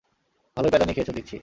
ভালোই 0.57 0.71
প্যাঁদানি 0.71 0.93
খেয়েছো 0.93 1.13
দেখছি। 1.17 1.35